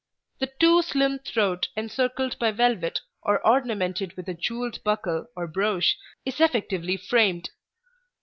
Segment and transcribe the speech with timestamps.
[0.39, 5.95] The too slim throat encircled by velvet or ornamented with a jewelled buckle or brooch
[6.25, 7.51] is effectively framed.